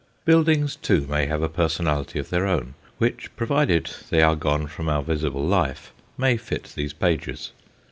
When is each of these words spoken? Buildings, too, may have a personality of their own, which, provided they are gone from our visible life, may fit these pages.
Buildings, 0.25 0.77
too, 0.77 1.05
may 1.05 1.27
have 1.27 1.43
a 1.43 1.47
personality 1.47 2.17
of 2.17 2.31
their 2.31 2.47
own, 2.47 2.73
which, 2.97 3.29
provided 3.35 3.87
they 4.09 4.23
are 4.23 4.35
gone 4.35 4.65
from 4.65 4.89
our 4.89 5.03
visible 5.03 5.45
life, 5.45 5.93
may 6.17 6.37
fit 6.37 6.73
these 6.75 6.91
pages. 6.91 7.51